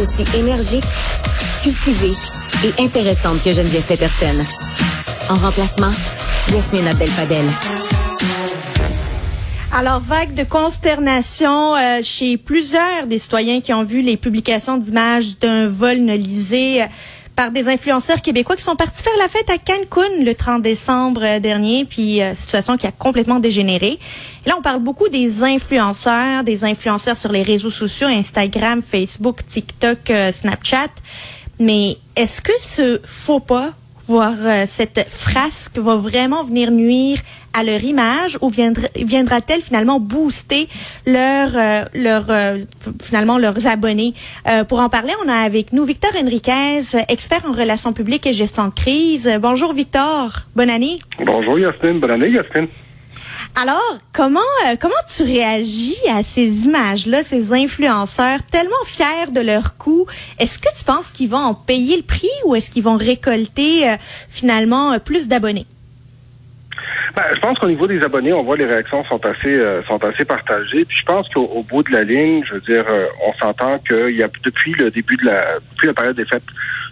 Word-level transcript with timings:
aussi 0.00 0.24
énergique, 0.36 0.84
cultivée 1.62 2.14
et 2.64 2.82
intéressante 2.82 3.42
que 3.42 3.50
Geneviève 3.50 3.84
Peterson. 3.84 4.44
En 5.28 5.34
remplacement, 5.34 5.90
Yasmine 6.52 6.86
Abdel-Fadel. 6.88 7.44
Alors, 9.72 10.00
vague 10.00 10.34
de 10.34 10.44
consternation 10.44 11.74
euh, 11.74 12.00
chez 12.02 12.38
plusieurs 12.38 13.06
des 13.06 13.18
citoyens 13.18 13.60
qui 13.60 13.74
ont 13.74 13.84
vu 13.84 14.00
les 14.00 14.16
publications 14.16 14.78
d'images 14.78 15.38
d'un 15.38 15.68
vol 15.68 15.98
nolisé 15.98 16.82
par 17.36 17.50
des 17.50 17.68
influenceurs 17.68 18.22
québécois 18.22 18.56
qui 18.56 18.62
sont 18.62 18.76
partis 18.76 19.02
faire 19.02 19.16
la 19.18 19.28
fête 19.28 19.48
à 19.50 19.58
Cancun 19.58 20.24
le 20.24 20.32
30 20.32 20.62
décembre 20.62 21.22
euh, 21.22 21.38
dernier, 21.38 21.84
puis 21.84 22.20
situation 22.34 22.76
qui 22.76 22.86
a 22.86 22.92
complètement 22.92 23.38
dégénéré. 23.38 23.98
là, 24.46 24.54
on 24.58 24.62
parle 24.62 24.82
beaucoup 24.82 25.08
des 25.08 25.44
influenceurs, 25.44 26.42
des 26.42 26.64
influenceurs 26.64 27.16
sur 27.16 27.30
les 27.30 27.42
réseaux 27.42 27.70
sociaux, 27.70 28.08
Instagram, 28.08 28.82
Facebook, 28.82 29.40
TikTok, 29.48 30.12
Snapchat. 30.34 30.88
Mais 31.60 31.96
est-ce 32.16 32.40
que 32.40 32.52
ce 32.58 33.00
faux 33.04 33.40
pas 33.40 33.70
voir 34.08 34.34
cette 34.68 35.04
frasque 35.08 35.78
va 35.78 35.96
vraiment 35.96 36.44
venir 36.44 36.70
nuire 36.70 37.18
à 37.56 37.64
leur 37.64 37.82
image 37.82 38.38
ou 38.42 38.50
viendra-t-elle 38.50 39.62
finalement 39.62 39.98
booster 39.98 40.68
leur, 41.06 41.50
euh, 41.56 41.84
leur 41.94 42.26
euh, 42.28 42.58
finalement 43.02 43.38
leurs 43.38 43.66
abonnés? 43.66 44.14
Euh, 44.48 44.64
pour 44.64 44.80
en 44.80 44.88
parler, 44.90 45.12
on 45.24 45.28
a 45.28 45.36
avec 45.36 45.72
nous 45.72 45.84
Victor 45.84 46.10
Henriquez, 46.20 46.80
expert 47.08 47.40
en 47.48 47.52
relations 47.52 47.92
publiques 47.92 48.26
et 48.26 48.34
gestion 48.34 48.66
de 48.66 48.74
crise. 48.74 49.38
Bonjour 49.40 49.72
Victor, 49.72 50.32
bonne 50.54 50.70
année. 50.70 50.98
Bonjour 51.24 51.58
Yasmine, 51.58 51.98
bonne 51.98 52.10
année 52.10 52.30
Yasmine. 52.30 52.68
Alors, 53.58 53.98
comment 54.12 54.40
comment 54.80 54.94
tu 55.14 55.22
réagis 55.22 55.96
à 56.10 56.22
ces 56.22 56.66
images-là, 56.66 57.22
ces 57.22 57.54
influenceurs 57.54 58.40
tellement 58.50 58.84
fiers 58.84 59.32
de 59.32 59.40
leur 59.40 59.78
coup 59.78 60.06
Est-ce 60.38 60.58
que 60.58 60.68
tu 60.76 60.84
penses 60.84 61.10
qu'ils 61.10 61.30
vont 61.30 61.38
en 61.38 61.54
payer 61.54 61.96
le 61.96 62.02
prix 62.02 62.28
ou 62.44 62.54
est-ce 62.54 62.70
qu'ils 62.70 62.82
vont 62.82 62.98
récolter 62.98 63.96
finalement 64.28 64.98
plus 64.98 65.28
d'abonnés? 65.28 65.66
Ben, 67.16 67.22
je 67.34 67.40
pense 67.40 67.58
qu'au 67.58 67.66
niveau 67.66 67.86
des 67.86 68.02
abonnés, 68.02 68.34
on 68.34 68.42
voit 68.42 68.58
les 68.58 68.66
réactions 68.66 69.02
sont 69.04 69.24
assez 69.24 69.54
euh, 69.54 69.82
sont 69.84 70.04
assez 70.04 70.26
partagées. 70.26 70.84
Puis 70.84 70.98
je 70.98 71.04
pense 71.04 71.26
qu'au 71.28 71.64
bout 71.66 71.82
de 71.82 71.90
la 71.90 72.02
ligne, 72.02 72.44
je 72.44 72.54
veux 72.54 72.60
dire, 72.60 72.84
euh, 72.86 73.06
on 73.26 73.32
s'entend 73.32 73.78
qu'il 73.78 74.14
y 74.14 74.22
a 74.22 74.28
depuis 74.44 74.74
le 74.74 74.90
début 74.90 75.16
de 75.16 75.24
la 75.24 75.58
la 75.86 75.94
période 75.94 76.16
des 76.16 76.24
fêtes 76.24 76.42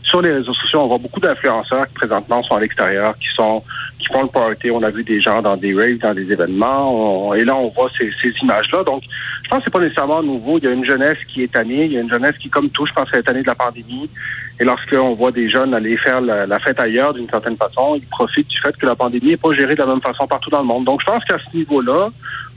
sur 0.05 0.20
les 0.23 0.33
réseaux 0.33 0.55
sociaux, 0.55 0.81
on 0.81 0.87
voit 0.87 0.98
beaucoup 0.98 1.20
d'influenceurs 1.20 1.89
qui 1.89 1.95
présentement 1.95 2.42
sont 2.42 2.55
à 2.55 2.61
l'extérieur, 2.61 3.17
qui 3.19 3.27
sont 3.34 3.62
qui 3.98 4.06
font 4.12 4.23
le 4.23 4.28
party. 4.28 4.70
On 4.70 4.83
a 4.83 4.91
vu 4.91 5.03
des 5.03 5.20
gens 5.20 5.41
dans 5.41 5.56
des 5.56 5.75
raves, 5.75 5.98
dans 5.98 6.14
des 6.14 6.31
événements, 6.31 7.34
et 7.34 7.45
là 7.45 7.56
on 7.56 7.69
voit 7.69 7.91
ces, 7.97 8.11
images-là. 8.42 8.84
Donc, 8.84 9.03
je 9.42 9.48
pense 9.48 9.61
que 9.61 9.65
c'est 9.65 9.70
pas 9.70 9.81
nécessairement 9.81 10.22
nouveau. 10.22 10.59
Il 10.59 10.65
y 10.65 10.67
a 10.67 10.72
une 10.72 10.84
jeunesse 10.84 11.19
qui 11.33 11.42
est 11.42 11.53
tannée, 11.53 11.87
il 11.87 11.92
y 11.92 11.98
a 11.98 12.00
une 12.00 12.11
jeunesse 12.11 12.37
qui, 12.39 12.48
comme 12.48 12.69
tout, 12.70 12.87
je 12.87 12.92
pense, 12.92 13.12
est 13.15 13.22
tannée 13.22 13.42
de 13.42 13.47
la 13.47 13.55
pandémie. 13.55 14.11
Et 14.61 14.65
lorsqu'on 14.65 15.15
voit 15.15 15.33
des 15.33 15.48
jeunes 15.48 15.75
aller 15.75 15.97
faire 15.97 16.20
la, 16.20 16.59
fête 16.61 16.78
ailleurs 16.78 17.12
d'une 17.15 17.28
certaine 17.28 17.56
façon, 17.56 17.97
ils 17.97 18.06
profitent 18.06 18.48
du 18.48 18.61
fait 18.61 18.77
que 18.77 18.87
la 18.87 18.95
pandémie 18.95 19.31
n'est 19.31 19.37
pas 19.37 19.53
gérée 19.53 19.75
de 19.75 19.81
la 19.81 19.87
même 19.87 20.00
façon 20.00 20.27
partout 20.27 20.50
dans 20.50 20.61
le 20.61 20.67
monde. 20.67 20.84
Donc, 20.84 21.00
je 21.00 21.06
pense 21.06 21.25
qu'à 21.25 21.39
ce 21.39 21.56
niveau-là, 21.56 22.11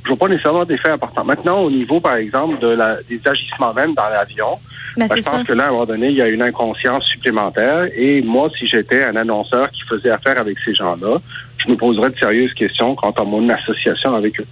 je 0.08 0.14
vois 0.14 0.20
pas 0.20 0.30
nécessairement 0.30 0.64
des 0.64 0.78
faits 0.78 0.94
importants. 0.94 1.26
Maintenant, 1.26 1.60
au 1.60 1.70
niveau, 1.70 2.00
par 2.00 2.16
exemple, 2.16 2.60
de 2.60 2.68
la, 2.68 2.96
des 3.10 3.20
agissements 3.26 3.74
même 3.74 3.94
dans 3.94 4.08
l'avion, 4.08 4.58
ben, 4.96 5.08
ben 5.08 5.18
je 5.18 5.22
pense 5.22 5.44
que 5.44 5.52
là, 5.52 5.66
à 5.66 5.68
un 5.68 5.72
moment 5.72 5.86
donné, 5.86 6.08
il 6.08 6.16
y 6.16 6.22
a 6.22 6.30
une 6.30 6.42
inconscience 6.42 7.04
supplémentaire. 7.06 7.90
Et 7.94 8.22
moi, 8.22 8.50
si 8.58 8.68
j'étais 8.68 9.04
un 9.04 9.18
annonceur 9.18 9.70
qui 9.72 9.82
faisait 9.82 10.10
affaire 10.10 10.40
avec 10.40 10.58
ces 10.64 10.74
gens-là, 10.74 11.18
je 11.58 11.70
me 11.70 11.76
poserais 11.76 12.10
de 12.10 12.18
sérieuses 12.18 12.54
questions 12.54 12.96
quant 12.96 13.12
à 13.12 13.24
mon 13.24 13.50
association 13.50 14.16
avec 14.16 14.40
eux. 14.40 14.48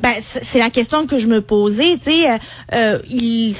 Ben, 0.00 0.12
c'est 0.20 0.58
la 0.58 0.70
question 0.70 1.06
que 1.06 1.18
je 1.18 1.26
me 1.28 1.40
posais. 1.40 1.96
Tu 1.98 2.10
sais, 2.10 2.30
euh, 2.30 2.36
euh, 2.74 2.98
ils, 3.08 3.54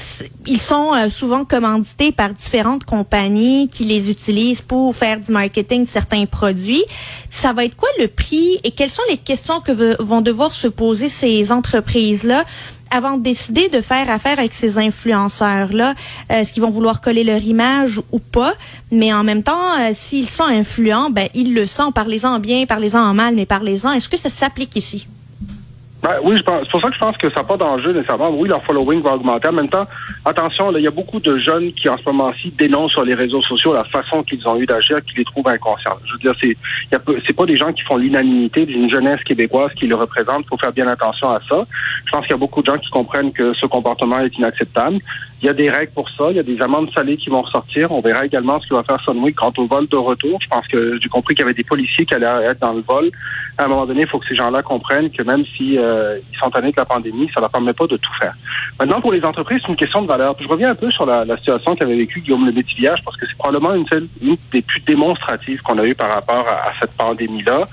ils 0.46 0.60
sont 0.60 0.94
euh, 0.94 1.10
souvent 1.10 1.44
commandités 1.44 2.12
par 2.12 2.30
différentes 2.30 2.84
compagnies 2.84 3.68
qui 3.68 3.84
les 3.84 4.10
utilisent 4.10 4.62
pour 4.62 4.94
faire 4.96 5.20
du 5.20 5.32
marketing 5.32 5.84
de 5.84 5.88
certains 5.88 6.27
produits. 6.27 6.84
Ça 7.30 7.52
va 7.52 7.64
être 7.64 7.77
quoi 7.77 7.88
le 7.98 8.08
prix 8.08 8.58
et 8.64 8.70
quelles 8.70 8.90
sont 8.90 9.02
les 9.08 9.17
questions 9.17 9.61
que 9.61 10.02
vont 10.02 10.20
devoir 10.20 10.52
se 10.52 10.68
poser 10.68 11.08
ces 11.08 11.52
entreprises-là 11.52 12.45
avant 12.90 13.16
de 13.16 13.22
décider 13.22 13.68
de 13.70 13.80
faire 13.80 14.08
affaire 14.08 14.39
avec 14.39 14.55
ces 14.55 14.78
influenceurs-là, 14.78 15.95
est-ce 16.28 16.52
qu'ils 16.52 16.62
vont 16.62 16.70
vouloir 16.70 17.01
coller 17.01 17.24
leur 17.24 17.42
image 17.42 18.01
ou 18.12 18.20
pas? 18.20 18.55
Mais 18.92 19.12
en 19.12 19.24
même 19.24 19.42
temps, 19.42 19.70
s'ils 19.95 20.28
sont 20.28 20.45
influents, 20.45 21.11
ben 21.11 21.27
ils 21.34 21.55
le 21.55 21.66
sont. 21.66 21.90
Parlez-en 21.90 22.39
bien, 22.39 22.66
parlez-en 22.66 23.01
en 23.01 23.14
mal, 23.14 23.34
mais 23.34 23.46
parlez-en. 23.46 23.90
Est-ce 23.92 24.08
que 24.08 24.18
ça 24.18 24.30
s'applique 24.30 24.77
ici? 24.77 25.08
Ben, 26.04 26.16
oui, 26.22 26.36
c'est 26.36 26.70
pour 26.70 26.82
ça 26.82 26.88
que 26.88 26.94
je 26.94 26.98
pense 26.98 27.16
que 27.16 27.30
ça 27.30 27.40
n'a 27.40 27.44
pas 27.44 27.56
d'enjeu 27.56 27.92
nécessairement. 27.94 28.28
Oui, 28.28 28.46
leur 28.46 28.62
following 28.62 29.00
va 29.00 29.14
augmenter. 29.14 29.48
En 29.48 29.52
même 29.52 29.70
temps, 29.70 29.86
attention, 30.26 30.70
il 30.76 30.82
y 30.82 30.86
a 30.86 30.90
beaucoup 30.90 31.18
de 31.18 31.38
jeunes 31.38 31.72
qui 31.72 31.88
en 31.88 31.96
ce 31.96 32.04
moment-ci 32.04 32.50
dénoncent 32.58 32.92
sur 32.92 33.04
les 33.06 33.14
réseaux 33.14 33.40
sociaux 33.40 33.72
la 33.72 33.84
façon 33.84 34.22
qu'ils 34.22 34.46
ont 34.46 34.60
eu 34.60 34.66
d'agir, 34.66 35.02
qui 35.02 35.16
les 35.16 35.24
trouvent 35.24 35.48
inconscients. 35.48 35.96
Je 36.04 36.12
veux 36.12 36.18
dire, 36.18 36.34
c'est 36.38 36.58
c'est 37.26 37.32
pas 37.32 37.46
des 37.46 37.56
gens 37.56 37.72
qui 37.72 37.80
font 37.84 37.96
l'unanimité 37.96 38.66
d'une 38.66 38.90
jeunesse 38.90 39.22
québécoise 39.24 39.72
qui 39.72 39.86
le 39.86 39.94
représente. 39.94 40.44
Il 40.44 40.48
faut 40.48 40.58
faire 40.58 40.72
bien 40.72 40.88
attention 40.88 41.30
à 41.30 41.40
ça. 41.48 41.64
Je 42.04 42.12
pense 42.12 42.20
qu'il 42.26 42.32
y 42.32 42.34
a 42.34 42.38
beaucoup 42.38 42.60
de 42.60 42.66
gens 42.66 42.76
qui 42.76 42.90
comprennent 42.90 43.32
que 43.32 43.54
ce 43.54 43.64
comportement 43.64 44.20
est 44.20 44.36
inacceptable. 44.36 44.98
Il 45.42 45.46
y 45.46 45.48
a 45.48 45.52
des 45.52 45.70
règles 45.70 45.92
pour 45.92 46.08
ça. 46.11 46.30
Il 46.30 46.36
y 46.36 46.40
a 46.40 46.42
des 46.42 46.61
amendes 46.62 46.90
salées 46.92 47.17
qui 47.17 47.28
vont 47.30 47.42
ressortir. 47.42 47.92
On 47.92 48.00
verra 48.00 48.24
également 48.24 48.61
ce 48.61 48.68
que 48.68 48.74
va 48.74 48.83
faire 48.83 49.00
Sunway 49.02 49.33
quant 49.33 49.52
au 49.56 49.67
vol 49.67 49.86
de 49.89 49.96
retour. 49.96 50.39
Je 50.40 50.48
pense 50.48 50.67
que 50.68 50.98
j'ai 51.00 51.08
compris 51.08 51.34
qu'il 51.34 51.42
y 51.42 51.46
avait 51.46 51.55
des 51.55 51.64
policiers 51.64 52.06
qui 52.06 52.14
allaient 52.14 52.46
être 52.46 52.61
dans 52.61 52.72
le 52.72 52.80
vol. 52.80 53.11
À 53.58 53.64
un 53.64 53.68
moment 53.68 53.86
donné, 53.86 54.02
il 54.02 54.08
faut 54.08 54.18
que 54.18 54.27
ces 54.27 54.34
gens-là 54.34 54.62
comprennent 54.62 55.11
que 55.11 55.22
même 55.22 55.45
si 55.56 55.78
euh, 55.78 56.18
ils 56.33 56.39
sont 56.39 56.50
tannés 56.50 56.72
de 56.72 56.77
la 56.77 56.84
pandémie, 56.84 57.30
ça 57.33 57.40
leur 57.40 57.50
permet 57.50 57.72
pas 57.72 57.86
de 57.86 57.96
tout 57.96 58.12
faire. 58.18 58.34
Maintenant, 58.78 59.00
pour 59.00 59.12
les 59.12 59.24
entreprises, 59.24 59.61
c'est 59.62 59.68
une 59.68 59.77
question 59.77 60.02
de 60.02 60.08
valeur. 60.08 60.34
je 60.40 60.48
reviens 60.48 60.70
un 60.70 60.74
peu 60.74 60.90
sur 60.90 61.06
la, 61.06 61.24
situation 61.36 61.77
qu'avait 61.77 61.96
vécue 61.96 62.20
Guillaume 62.20 62.46
Le 62.46 62.52
Métivillage, 62.52 63.01
parce 63.05 63.16
que 63.16 63.27
c'est 63.27 63.36
probablement 63.36 63.74
une, 63.74 64.36
des 64.52 64.62
plus 64.62 64.80
démonstratives 64.80 65.62
qu'on 65.62 65.78
a 65.78 65.84
eues 65.84 65.95
par 65.95 66.08
rapport 66.08 66.46
à, 66.48 66.72
cette 66.80 66.92
pandémie-là, 66.92 67.68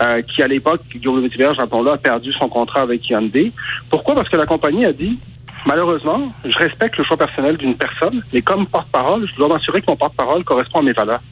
euh, 0.00 0.22
qui 0.22 0.42
à 0.42 0.48
l'époque, 0.48 0.82
Guillaume 0.90 1.16
Le 1.16 1.22
Métivillage, 1.22 1.56
rappelons-le, 1.56 1.92
a 1.92 1.96
perdu 1.96 2.32
son 2.32 2.48
contrat 2.48 2.80
avec 2.80 3.08
Hyundai. 3.08 3.52
Pourquoi? 3.88 4.14
Parce 4.14 4.28
que 4.28 4.36
la 4.36 4.46
compagnie 4.46 4.84
a 4.84 4.92
dit, 4.92 5.18
Malheureusement, 5.66 6.32
je 6.44 6.56
respecte 6.58 6.96
le 6.98 7.04
choix 7.04 7.16
personnel 7.16 7.56
d'une 7.56 7.76
personne, 7.76 8.22
mais 8.32 8.42
comme 8.42 8.66
porte-parole, 8.66 9.28
je 9.28 9.34
dois 9.36 9.48
m'assurer 9.48 9.80
que 9.80 9.86
mon 9.86 9.96
porte-parole 9.96 10.42
correspond 10.44 10.80
à 10.80 10.82
mes 10.82 10.92
valeurs. 10.92 11.22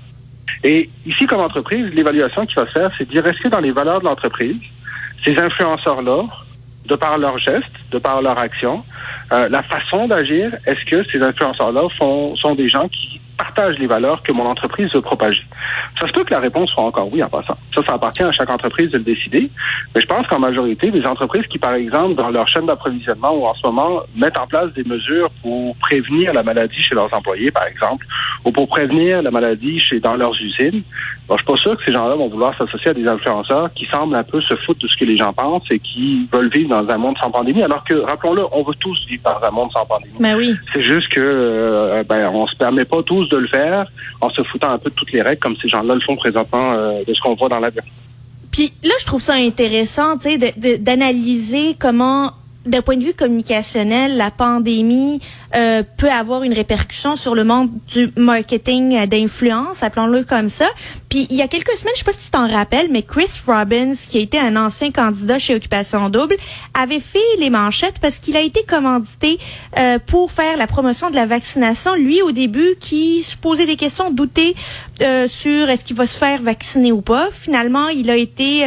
Et 0.62 0.88
ici, 1.06 1.26
comme 1.26 1.40
entreprise, 1.40 1.92
l'évaluation 1.94 2.46
qui 2.46 2.54
va 2.54 2.66
se 2.66 2.72
faire, 2.72 2.90
c'est 2.96 3.08
d'y 3.08 3.18
rester 3.18 3.48
dans 3.48 3.60
les 3.60 3.72
valeurs 3.72 4.00
de 4.00 4.04
l'entreprise. 4.04 4.60
Ces 5.24 5.38
influenceurs-là, 5.38 6.24
de 6.86 6.94
par 6.94 7.18
leurs 7.18 7.38
gestes, 7.38 7.66
de 7.90 7.98
par 7.98 8.22
leur 8.22 8.38
action, 8.38 8.84
euh, 9.32 9.48
la 9.48 9.62
façon 9.62 10.06
d'agir, 10.06 10.52
est-ce 10.66 10.84
que 10.84 11.02
ces 11.10 11.22
influenceurs-là 11.22 11.82
sont 11.96 12.54
des 12.54 12.68
gens 12.68 12.88
qui 12.88 13.19
partage 13.40 13.78
les 13.78 13.86
valeurs 13.86 14.22
que 14.22 14.32
mon 14.32 14.44
entreprise 14.44 14.92
veut 14.92 15.00
propager. 15.00 15.42
Ça 15.98 16.06
se 16.06 16.12
peut 16.12 16.24
que 16.24 16.34
la 16.34 16.40
réponse 16.40 16.68
soit 16.70 16.84
encore 16.84 17.08
oui 17.10 17.22
en 17.22 17.28
passant. 17.28 17.56
Ça, 17.74 17.82
ça 17.82 17.94
appartient 17.94 18.22
à 18.22 18.32
chaque 18.32 18.50
entreprise 18.50 18.90
de 18.90 18.98
le 18.98 19.04
décider. 19.04 19.50
Mais 19.94 20.00
je 20.02 20.06
pense 20.06 20.26
qu'en 20.26 20.38
majorité, 20.38 20.90
des 20.90 21.06
entreprises 21.06 21.46
qui, 21.46 21.58
par 21.58 21.72
exemple, 21.72 22.16
dans 22.16 22.28
leur 22.28 22.46
chaîne 22.48 22.66
d'approvisionnement 22.66 23.32
ou 23.34 23.46
en 23.46 23.54
ce 23.54 23.66
moment, 23.66 24.02
mettent 24.14 24.36
en 24.36 24.46
place 24.46 24.70
des 24.74 24.84
mesures 24.84 25.30
pour 25.40 25.74
prévenir 25.76 26.34
la 26.34 26.42
maladie 26.42 26.82
chez 26.82 26.94
leurs 26.94 27.12
employés, 27.14 27.50
par 27.50 27.66
exemple, 27.66 28.06
ou 28.44 28.52
pour 28.52 28.68
prévenir 28.68 29.22
la 29.22 29.30
maladie 29.30 29.80
chez 29.80 30.00
dans 30.00 30.16
leurs 30.16 30.34
usines, 30.34 30.82
bon, 31.26 31.36
je 31.36 31.42
suis 31.42 31.52
pas 31.52 31.56
sûr 31.56 31.76
que 31.78 31.84
ces 31.84 31.92
gens-là 31.92 32.16
vont 32.16 32.28
vouloir 32.28 32.56
s'associer 32.58 32.90
à 32.90 32.94
des 32.94 33.06
influenceurs 33.06 33.72
qui 33.74 33.86
semblent 33.86 34.16
un 34.16 34.22
peu 34.22 34.40
se 34.42 34.54
foutre 34.56 34.80
de 34.80 34.88
ce 34.88 34.96
que 34.96 35.04
les 35.06 35.16
gens 35.16 35.32
pensent 35.32 35.70
et 35.70 35.78
qui 35.78 36.28
veulent 36.32 36.50
vivre 36.50 36.68
dans 36.70 36.88
un 36.92 36.98
monde 36.98 37.16
sans 37.18 37.30
pandémie, 37.30 37.62
alors 37.62 37.84
que, 37.84 37.94
rappelons-le, 37.94 38.44
on 38.52 38.62
veut 38.62 38.74
tous 38.80 38.98
vivre 39.06 39.22
dans 39.24 39.46
un 39.46 39.50
monde 39.50 39.72
sans 39.72 39.86
pandémie. 39.86 40.14
Mais 40.18 40.32
ben 40.32 40.38
oui. 40.38 40.54
C'est 40.72 40.82
juste 40.82 41.08
que 41.08 41.20
euh, 41.20 42.02
ben, 42.04 42.28
on 42.28 42.46
se 42.46 42.56
permet 42.56 42.84
pas 42.84 43.02
tous 43.02 43.29
de 43.30 43.36
le 43.38 43.48
faire 43.48 43.86
en 44.20 44.30
se 44.30 44.42
foutant 44.42 44.70
un 44.70 44.78
peu 44.78 44.90
de 44.90 44.94
toutes 44.94 45.12
les 45.12 45.22
règles 45.22 45.40
comme 45.40 45.56
ces 45.56 45.68
gens-là 45.68 45.94
le 45.94 46.00
font 46.00 46.16
présentement 46.16 46.72
euh, 46.72 47.04
de 47.06 47.14
ce 47.14 47.20
qu'on 47.20 47.34
voit 47.34 47.48
dans 47.48 47.58
l'avion. 47.58 47.82
Puis 48.50 48.72
là, 48.82 48.94
je 48.98 49.06
trouve 49.06 49.22
ça 49.22 49.34
intéressant, 49.34 50.16
d'analyser 50.16 51.76
comment 51.78 52.32
d'un 52.66 52.82
point 52.82 52.96
de 52.96 53.04
vue 53.04 53.14
communicationnel, 53.14 54.18
la 54.18 54.30
pandémie 54.30 55.20
euh, 55.56 55.82
peut 55.96 56.10
avoir 56.10 56.42
une 56.42 56.52
répercussion 56.52 57.16
sur 57.16 57.34
le 57.34 57.42
monde 57.42 57.70
du 57.92 58.12
marketing 58.16 59.06
d'influence, 59.06 59.82
appelons-le 59.82 60.24
comme 60.24 60.50
ça. 60.50 60.66
Puis 61.10 61.26
il 61.28 61.36
y 61.36 61.42
a 61.42 61.48
quelques 61.48 61.72
semaines, 61.72 61.92
je 61.94 61.98
sais 61.98 62.04
pas 62.04 62.12
si 62.12 62.26
tu 62.26 62.30
t'en 62.30 62.48
rappelles, 62.48 62.86
mais 62.90 63.02
Chris 63.02 63.28
Robbins, 63.44 63.94
qui 63.94 64.18
a 64.18 64.20
été 64.20 64.38
un 64.38 64.54
ancien 64.56 64.92
candidat 64.92 65.40
chez 65.40 65.56
Occupation 65.56 66.08
Double, 66.08 66.36
avait 66.72 67.00
fait 67.00 67.18
les 67.38 67.50
manchettes 67.50 67.98
parce 68.00 68.18
qu'il 68.18 68.36
a 68.36 68.40
été 68.40 68.62
commandité 68.62 69.38
euh, 69.78 69.98
pour 70.06 70.30
faire 70.30 70.56
la 70.56 70.68
promotion 70.68 71.10
de 71.10 71.16
la 71.16 71.26
vaccination. 71.26 71.96
Lui, 71.96 72.22
au 72.22 72.30
début, 72.30 72.76
qui 72.78 73.24
se 73.24 73.36
posait 73.36 73.66
des 73.66 73.74
questions, 73.74 74.12
doutait 74.12 74.54
euh, 75.02 75.26
sur 75.28 75.68
est-ce 75.68 75.84
qu'il 75.84 75.96
va 75.96 76.06
se 76.06 76.16
faire 76.16 76.40
vacciner 76.42 76.92
ou 76.92 77.00
pas. 77.00 77.28
Finalement, 77.32 77.88
il 77.88 78.08
a 78.08 78.16
été, 78.16 78.64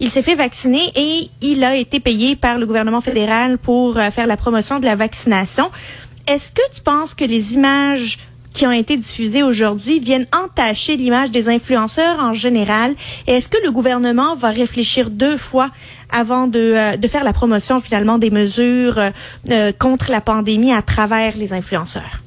il 0.00 0.10
s'est 0.10 0.22
fait 0.22 0.34
vacciner 0.34 0.82
et 0.96 1.30
il 1.42 1.62
a 1.62 1.76
été 1.76 2.00
payé 2.00 2.34
par 2.34 2.58
le 2.58 2.66
gouvernement 2.66 3.00
fédéral 3.00 3.56
pour 3.56 3.94
faire 4.12 4.26
la 4.26 4.36
promotion 4.36 4.80
de 4.80 4.84
la 4.84 4.96
vaccination. 4.96 5.70
Est-ce 6.26 6.50
que 6.50 6.62
tu 6.74 6.80
penses 6.80 7.14
que 7.14 7.24
les 7.24 7.54
images 7.54 8.18
qui 8.54 8.66
ont 8.66 8.72
été 8.72 8.96
diffusées 8.96 9.42
aujourd'hui 9.42 10.00
viennent 10.00 10.26
entacher 10.32 10.96
l'image 10.96 11.30
des 11.30 11.50
influenceurs 11.50 12.20
en 12.20 12.32
général? 12.32 12.94
Est-ce 13.26 13.50
que 13.50 13.58
le 13.62 13.70
gouvernement 13.70 14.34
va 14.36 14.48
réfléchir 14.48 15.10
deux 15.10 15.36
fois 15.36 15.70
avant 16.10 16.46
de, 16.46 16.58
euh, 16.58 16.96
de 16.96 17.08
faire 17.08 17.24
la 17.24 17.34
promotion 17.34 17.80
finalement 17.80 18.16
des 18.16 18.30
mesures 18.30 18.98
euh, 18.98 19.72
contre 19.78 20.10
la 20.10 20.22
pandémie 20.22 20.72
à 20.72 20.80
travers 20.80 21.36
les 21.36 21.52
influenceurs? 21.52 22.22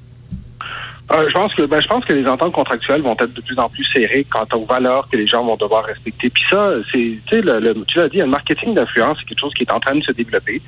Euh, 1.10 1.26
je 1.30 1.34
pense 1.34 1.56
que 1.56 1.62
ben, 1.62 1.82
je 1.82 1.88
pense 1.88 2.04
que 2.04 2.12
les 2.12 2.28
ententes 2.28 2.52
contractuelles 2.52 3.02
vont 3.02 3.14
être 3.14 3.34
de 3.34 3.40
plus 3.40 3.58
en 3.58 3.70
plus 3.70 3.86
serrées 3.94 4.26
quant 4.30 4.46
aux 4.54 4.66
valeurs 4.66 5.08
que 5.10 5.16
les 5.16 5.26
gens 5.26 5.44
vont 5.44 5.56
devoir 5.56 5.86
respecter. 5.86 6.30
Puis 6.30 6.44
ça, 6.50 6.72
c'est 6.92 7.42
le, 7.42 7.60
le, 7.60 7.86
tu 7.86 7.98
l'as 7.98 8.10
dit, 8.10 8.18
le 8.18 8.26
marketing 8.26 8.74
d'influence, 8.74 9.18
c'est 9.20 9.30
quelque 9.30 9.40
chose 9.40 9.54
qui 9.54 9.64
est 9.64 9.72
en 9.72 9.80
train 9.80 9.96
de 9.96 10.04
se 10.04 10.12
développer. 10.12 10.62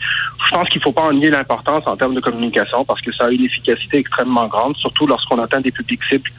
Je 0.45 0.51
pense 0.51 0.69
qu'il 0.69 0.81
faut 0.81 0.93
pas 0.93 1.01
en 1.01 1.13
nier 1.13 1.29
l'importance 1.29 1.85
en 1.87 1.97
termes 1.97 2.15
de 2.15 2.21
communication 2.21 2.85
parce 2.85 3.01
que 3.01 3.11
ça 3.11 3.25
a 3.25 3.31
une 3.31 3.43
efficacité 3.43 3.97
extrêmement 3.97 4.47
grande, 4.47 4.77
surtout 4.77 5.05
lorsqu'on 5.05 5.39
atteint 5.39 5.59
des 5.59 5.71
publics 5.71 6.03
cibles 6.05 6.31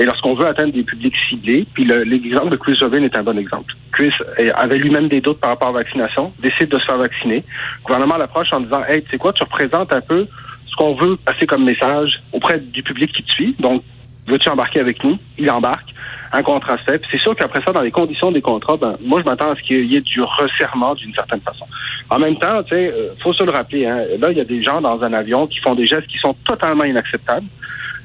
et 0.00 0.04
lorsqu'on 0.04 0.34
veut 0.34 0.48
atteindre 0.48 0.72
des 0.72 0.82
publics 0.82 1.14
ciblés. 1.28 1.64
Puis 1.74 1.84
l'exemple 1.84 2.50
de 2.50 2.56
Chris 2.56 2.74
Jovin 2.74 3.04
est 3.04 3.16
un 3.16 3.22
bon 3.22 3.38
exemple. 3.38 3.72
Chris 3.92 4.10
avait 4.56 4.78
lui-même 4.78 5.06
des 5.06 5.20
doutes 5.20 5.38
par 5.38 5.50
rapport 5.50 5.68
à 5.68 5.72
la 5.72 5.78
vaccination, 5.78 6.32
décide 6.40 6.68
de 6.70 6.78
se 6.80 6.84
faire 6.84 6.98
vacciner. 6.98 7.36
Le 7.36 7.84
gouvernement 7.84 8.16
l'approche 8.16 8.52
en 8.52 8.58
disant, 8.60 8.82
hey, 8.88 9.04
tu 9.04 9.10
sais 9.10 9.18
quoi, 9.18 9.32
tu 9.32 9.44
représentes 9.44 9.92
un 9.92 10.00
peu 10.00 10.26
ce 10.74 10.76
qu'on 10.76 10.94
veut 10.94 11.16
passer 11.16 11.46
comme 11.46 11.64
message 11.64 12.20
auprès 12.32 12.58
du 12.58 12.82
public 12.82 13.12
qui 13.12 13.22
te 13.22 13.30
suit. 13.30 13.54
Donc, 13.60 13.82
veux-tu 14.26 14.48
embarquer 14.48 14.80
avec 14.80 15.04
nous? 15.04 15.16
Il 15.38 15.48
embarque. 15.50 15.94
Un 16.32 16.42
contrat 16.42 16.76
se 16.78 16.82
fait. 16.82 17.02
C'est 17.10 17.18
sûr 17.18 17.36
qu'après 17.36 17.62
ça, 17.62 17.72
dans 17.72 17.80
les 17.80 17.92
conditions 17.92 18.32
des 18.32 18.40
contrats, 18.40 18.76
ben, 18.76 18.96
moi, 19.04 19.20
je 19.20 19.24
m'attends 19.24 19.52
à 19.52 19.54
ce 19.54 19.62
qu'il 19.62 19.86
y 19.86 19.94
ait 19.94 20.00
du 20.00 20.20
resserrement 20.20 20.94
d'une 20.96 21.14
certaine 21.14 21.40
façon. 21.40 21.64
En 22.10 22.18
même 22.18 22.36
temps, 22.36 22.62
tu 22.64 22.70
sais, 22.70 22.92
euh, 22.92 23.10
faut 23.22 23.32
se 23.32 23.44
le 23.44 23.52
rappeler, 23.52 23.86
hein, 23.86 24.00
là, 24.18 24.32
il 24.32 24.36
y 24.36 24.40
a 24.40 24.44
des 24.44 24.62
gens 24.62 24.80
dans 24.80 25.00
un 25.04 25.12
avion 25.12 25.46
qui 25.46 25.60
font 25.60 25.76
des 25.76 25.86
gestes 25.86 26.08
qui 26.08 26.18
sont 26.18 26.34
totalement 26.44 26.84
inacceptables. 26.84 27.46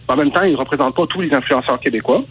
En 0.08 0.16
même 0.16 0.32
temps, 0.32 0.44
ils 0.44 0.52
ne 0.52 0.58
représentent 0.58 0.96
pas 0.96 1.08
tous 1.08 1.22
les 1.22 1.34
influenceurs 1.34 1.80
québécois. 1.80 2.24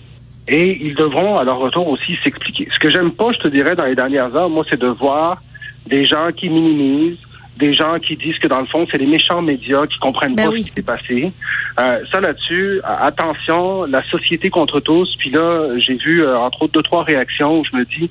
Et 0.47 0.79
ils 0.87 0.95
devront, 0.95 1.37
à 1.37 1.45
leur 1.45 1.59
retour, 1.59 1.89
aussi 1.89 2.17
s'expliquer. 2.23 2.69
Ce 2.73 2.79
que 2.79 2.91
j'aime 2.91 3.11
pas, 3.11 3.33
je 3.33 3.39
te 3.41 3.49
dirais, 3.49 3.75
dans 3.75 3.85
les 3.85 3.97
dernières 3.97 4.35
heures, 4.37 4.49
moi, 4.49 4.65
c'est 4.71 4.81
de 4.81 4.87
voir 4.87 5.43
des 5.87 6.05
gens 6.05 6.31
qui 6.35 6.49
minimisent, 6.49 7.19
des 7.59 7.75
gens 7.75 7.99
qui 7.99 8.17
disent 8.17 8.39
que 8.39 8.47
dans 8.47 8.61
le 8.61 8.67
fond, 8.67 8.87
c'est 8.91 8.99
les 8.99 9.07
méchants 9.07 9.43
médias 9.43 9.87
qui 9.87 9.99
comprennent 9.99 10.35
Ben 10.35 10.45
pas 10.47 10.53
oui. 10.53 10.63
ce 10.63 10.69
qui 10.69 10.75
s'est 10.75 10.83
passé. 10.83 11.33
Euh, 11.81 12.01
ça 12.11 12.21
là-dessus, 12.21 12.81
attention, 12.85 13.85
la 13.85 14.03
société 14.05 14.49
contre 14.49 14.81
tous. 14.81 15.17
Puis 15.19 15.31
là, 15.31 15.77
j'ai 15.79 15.97
vu 15.97 16.23
euh, 16.23 16.39
entre 16.39 16.63
autres 16.63 16.75
deux 16.75 16.83
trois 16.83 17.03
réactions 17.03 17.59
où 17.59 17.65
je 17.65 17.77
me 17.77 17.85
dis, 17.85 18.09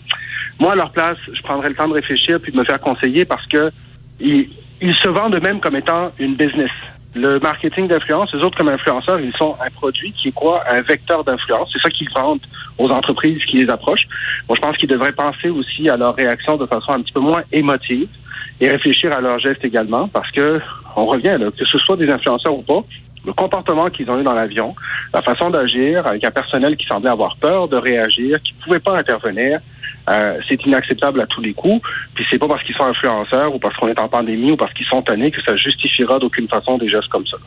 moi 0.59 0.73
à 0.73 0.75
leur 0.75 0.91
place, 0.91 1.17
je 1.31 1.41
prendrais 1.41 1.69
le 1.69 1.75
temps 1.75 1.87
de 1.87 1.93
réfléchir 1.93 2.39
puis 2.41 2.51
de 2.51 2.57
me 2.57 2.65
faire 2.65 2.79
conseiller 2.79 3.23
parce 3.23 3.45
que 3.47 3.71
ils, 4.19 4.49
ils 4.81 4.95
se 4.95 5.07
vendent 5.07 5.35
eux-mêmes 5.35 5.61
comme 5.61 5.75
étant 5.75 6.11
une 6.19 6.35
business. 6.35 6.71
Le 7.15 7.39
marketing 7.39 7.87
d'influence, 7.87 8.31
les 8.33 8.41
autres 8.41 8.57
comme 8.57 8.67
influenceurs, 8.67 9.19
ils 9.19 9.35
sont 9.37 9.55
un 9.65 9.71
produit 9.71 10.11
qui 10.11 10.27
est 10.27 10.33
quoi? 10.33 10.61
Un 10.69 10.81
vecteur 10.81 11.23
d'influence. 11.23 11.69
C'est 11.71 11.81
ça 11.81 11.89
qu'ils 11.89 12.09
vendent 12.11 12.45
aux 12.77 12.89
entreprises 12.91 13.43
qui 13.45 13.57
les 13.63 13.69
approchent. 13.69 14.07
Moi, 14.47 14.55
je 14.57 14.61
pense 14.61 14.77
qu'ils 14.77 14.89
devraient 14.89 15.13
penser 15.13 15.49
aussi 15.49 15.89
à 15.89 15.97
leur 15.97 16.15
réaction 16.15 16.57
de 16.57 16.65
façon 16.65 16.91
un 16.91 17.01
petit 17.01 17.13
peu 17.13 17.21
moins 17.21 17.43
émotive 17.51 18.09
et 18.59 18.69
réfléchir 18.69 19.13
à 19.13 19.21
leurs 19.21 19.39
gestes 19.39 19.63
également 19.63 20.07
parce 20.07 20.31
que 20.31 20.59
on 20.95 21.05
revient 21.05 21.37
là, 21.39 21.51
que 21.55 21.65
ce 21.65 21.77
soit 21.77 21.95
des 21.97 22.09
influenceurs 22.09 22.57
ou 22.57 22.63
pas, 22.63 22.83
le 23.25 23.33
comportement 23.33 23.89
qu'ils 23.89 24.09
ont 24.09 24.19
eu 24.19 24.23
dans 24.23 24.33
l'avion, 24.33 24.73
la 25.13 25.21
façon 25.21 25.49
d'agir 25.49 26.07
avec 26.07 26.23
un 26.23 26.31
personnel 26.31 26.77
qui 26.77 26.85
semblait 26.85 27.09
avoir 27.09 27.35
peur 27.35 27.67
de 27.67 27.75
réagir, 27.75 28.41
qui 28.41 28.53
ne 28.53 28.63
pouvait 28.63 28.79
pas 28.79 28.97
intervenir, 28.97 29.59
euh, 30.09 30.39
c'est 30.47 30.65
inacceptable 30.65 31.19
à 31.21 31.25
tous 31.27 31.41
les 31.41 31.53
coups. 31.53 31.85
Puis 32.15 32.25
c'est 32.29 32.39
pas 32.39 32.47
parce 32.47 32.63
qu'ils 32.63 32.75
sont 32.75 32.85
influenceurs 32.85 33.53
ou 33.53 33.59
parce 33.59 33.75
qu'on 33.75 33.89
est 33.89 33.99
en 33.99 34.07
pandémie 34.07 34.51
ou 34.51 34.57
parce 34.57 34.73
qu'ils 34.73 34.85
sont 34.85 35.01
tannés 35.01 35.31
que 35.31 35.41
ça 35.41 35.55
justifiera 35.55 36.19
d'aucune 36.19 36.47
façon 36.47 36.77
des 36.77 36.87
gestes 36.87 37.09
comme 37.09 37.27
ça. 37.27 37.37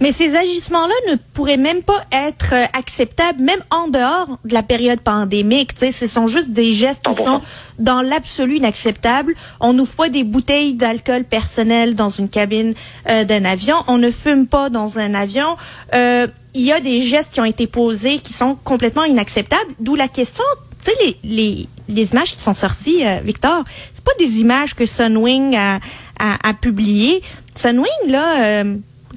Mais 0.00 0.12
ces 0.12 0.34
agissements-là 0.34 0.94
ne 1.12 1.16
pourraient 1.34 1.58
même 1.58 1.82
pas 1.82 2.02
être 2.12 2.54
euh, 2.54 2.64
acceptables, 2.78 3.42
même 3.42 3.62
en 3.70 3.88
dehors 3.88 4.38
de 4.44 4.54
la 4.54 4.62
période 4.62 5.00
pandémique. 5.00 5.74
Tu 5.74 5.86
sais, 5.86 5.92
ce 5.92 6.06
sont 6.06 6.26
juste 6.26 6.50
des 6.50 6.72
gestes 6.72 7.02
qui 7.04 7.12
100%. 7.12 7.24
sont 7.24 7.40
dans 7.78 8.00
l'absolu 8.00 8.56
inacceptables. 8.56 9.34
On 9.60 9.72
n'ouvre 9.74 9.92
pas 9.92 10.08
des 10.08 10.24
bouteilles 10.24 10.74
d'alcool 10.74 11.24
personnel 11.24 11.94
dans 11.94 12.08
une 12.08 12.28
cabine 12.30 12.74
euh, 13.10 13.24
d'un 13.24 13.44
avion. 13.44 13.76
On 13.88 13.98
ne 13.98 14.10
fume 14.10 14.46
pas 14.46 14.70
dans 14.70 14.98
un 14.98 15.14
avion. 15.14 15.56
Euh, 15.94 16.26
il 16.54 16.62
y 16.62 16.72
a 16.72 16.80
des 16.80 17.02
gestes 17.02 17.34
qui 17.34 17.40
ont 17.40 17.44
été 17.44 17.66
posés 17.66 18.18
qui 18.18 18.32
sont 18.32 18.56
complètement 18.64 19.04
inacceptables. 19.04 19.72
D'où 19.80 19.96
la 19.96 20.08
question, 20.08 20.44
tu 20.82 20.90
sais, 20.90 20.96
les, 21.04 21.16
les, 21.24 21.68
les 21.88 22.10
images 22.12 22.34
qui 22.34 22.42
sont 22.42 22.54
sorties, 22.54 23.06
euh, 23.06 23.20
Victor, 23.22 23.64
c'est 23.94 24.02
pas 24.04 24.14
des 24.18 24.40
images 24.40 24.74
que 24.74 24.86
Sunwing 24.86 25.54
a, 25.56 25.76
a, 26.18 26.48
a 26.48 26.54
publiées. 26.54 27.22
Sunwing, 27.54 27.86
là, 28.08 28.44
euh, 28.62 28.76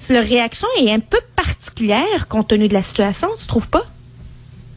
leur 0.09 0.23
réaction 0.23 0.67
est 0.79 0.91
un 0.91 0.99
peu 0.99 1.19
particulière 1.35 2.27
compte 2.27 2.49
tenu 2.49 2.67
de 2.67 2.73
la 2.73 2.83
situation, 2.83 3.29
tu 3.39 3.47
trouves 3.47 3.69
pas? 3.69 3.83